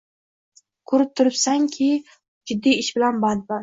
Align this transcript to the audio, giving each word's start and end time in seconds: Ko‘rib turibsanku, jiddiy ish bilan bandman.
Ko‘rib 0.93 1.13
turibsanku, 1.21 1.93
jiddiy 2.53 2.83
ish 2.85 2.95
bilan 3.01 3.27
bandman. 3.29 3.59